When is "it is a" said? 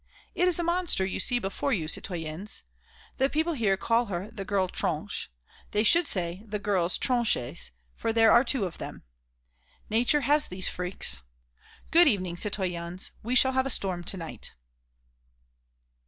0.33-0.63